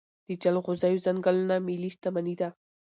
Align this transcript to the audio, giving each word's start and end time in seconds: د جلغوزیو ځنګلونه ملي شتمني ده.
د 0.27 0.29
جلغوزیو 0.43 1.03
ځنګلونه 1.05 1.55
ملي 1.67 1.89
شتمني 1.95 2.35
ده. 2.41 2.49